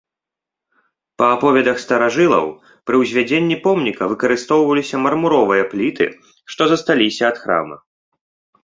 Па 1.21 1.27
аповедах 1.35 1.77
старажылаў, 1.83 2.47
пры 2.89 2.95
ўзвядзенні 3.03 3.57
помніка 3.67 4.03
выкарыстоўваліся 4.15 4.95
мармуровыя 5.05 5.63
пліты, 5.77 6.05
што 6.55 6.61
засталіся 6.75 7.23
ад 7.31 7.37
храма. 7.47 7.77